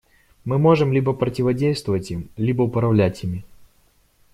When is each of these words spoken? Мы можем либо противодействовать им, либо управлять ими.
Мы 0.45 0.57
можем 0.57 0.91
либо 0.91 1.13
противодействовать 1.13 2.09
им, 2.09 2.31
либо 2.35 2.63
управлять 2.63 3.23
ими. 3.23 3.43